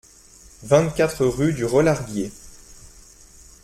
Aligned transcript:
vingt-quatre 0.63 1.27
rue 1.27 1.53
du 1.53 1.63
Relarguier 1.63 2.31